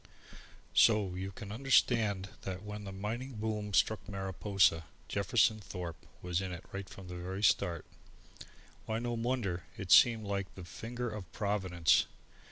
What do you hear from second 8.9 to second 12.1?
no wonder; it seemed like the finger of Providence.